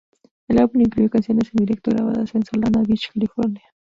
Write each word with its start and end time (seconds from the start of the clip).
El 0.47 0.57
álbum 0.59 0.81
incluyó 0.81 1.11
canciones 1.11 1.49
en 1.53 1.63
directo 1.63 1.91
grabadas 1.91 2.33
en 2.33 2.43
Solana 2.43 2.81
Beach, 2.87 3.11
California. 3.13 3.61